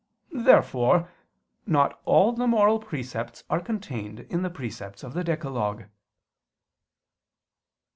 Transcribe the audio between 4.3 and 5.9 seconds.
in the precepts of the decalogue.